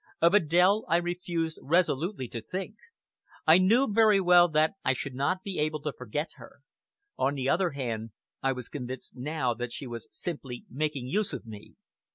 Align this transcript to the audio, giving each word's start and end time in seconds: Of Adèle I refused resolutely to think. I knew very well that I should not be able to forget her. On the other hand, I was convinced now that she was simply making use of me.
Of 0.19 0.31
Adèle 0.33 0.83
I 0.89 0.97
refused 0.97 1.59
resolutely 1.61 2.27
to 2.29 2.41
think. 2.41 2.75
I 3.45 3.59
knew 3.59 3.87
very 3.87 4.19
well 4.19 4.47
that 4.47 4.73
I 4.83 4.93
should 4.93 5.13
not 5.13 5.43
be 5.43 5.59
able 5.59 5.79
to 5.83 5.93
forget 5.93 6.29
her. 6.37 6.61
On 7.19 7.35
the 7.35 7.47
other 7.47 7.69
hand, 7.73 8.09
I 8.41 8.51
was 8.51 8.67
convinced 8.67 9.15
now 9.15 9.53
that 9.53 9.71
she 9.71 9.85
was 9.85 10.07
simply 10.09 10.65
making 10.71 11.05
use 11.05 11.33
of 11.33 11.45
me. 11.45 11.75